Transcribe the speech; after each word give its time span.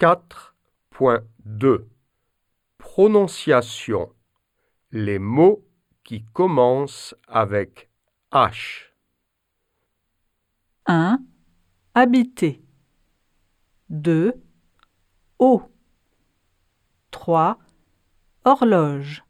4.2 0.00 1.86
Prononciation 2.78 4.10
Les 4.92 5.18
mots 5.18 5.62
qui 6.04 6.24
commencent 6.32 7.14
avec 7.28 7.90
H. 8.32 8.92
1. 10.86 11.18
Habiter. 11.94 12.62
2. 13.90 14.32
Eau. 15.38 15.62
3. 17.10 17.58
Horloge. 18.46 19.22